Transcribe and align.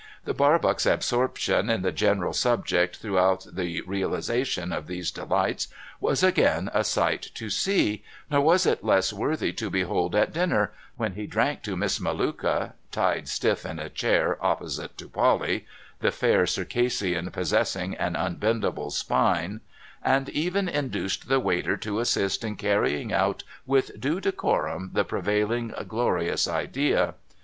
The 0.25 0.33
Bar 0.33 0.57
box 0.57 0.87
absorption 0.87 1.69
in 1.69 1.83
the 1.83 1.91
general 1.91 2.33
subject 2.33 2.95
throughout 2.97 3.45
the 3.53 3.81
realisation 3.81 4.71
of 4.73 4.87
these 4.87 5.11
delights 5.11 5.67
was 5.99 6.23
again 6.23 6.71
a 6.73 6.83
sight 6.83 7.29
to 7.35 7.51
see, 7.51 8.03
nor 8.27 8.41
was 8.41 8.65
it 8.65 8.83
less 8.83 9.13
worthy 9.13 9.53
to 9.53 9.69
behold 9.69 10.15
at 10.15 10.33
dinner, 10.33 10.73
when 10.97 11.13
he 11.13 11.27
drank 11.27 11.61
to 11.61 11.77
Miss 11.77 11.99
Melluka, 11.99 12.73
tied 12.91 13.27
stiff 13.29 13.63
in 13.63 13.77
a 13.77 13.91
chair 13.91 14.43
opposite 14.43 14.97
to 14.97 15.07
Polly 15.07 15.67
(the 15.99 16.09
fair 16.09 16.47
Circassian 16.47 17.29
possessing 17.29 17.93
an 17.95 18.15
unbend 18.15 18.65
able 18.65 18.89
spine), 18.89 19.61
and 20.01 20.29
even 20.29 20.67
induced 20.67 21.29
the 21.29 21.39
waiter 21.39 21.77
to 21.77 21.99
assist 21.99 22.43
in 22.43 22.55
carrying 22.55 23.13
out 23.13 23.43
with 23.67 23.99
due 24.01 24.19
decorum 24.19 24.89
the 24.93 25.03
prevailing 25.05 25.71
glorious 25.87 26.47
idea. 26.47 27.13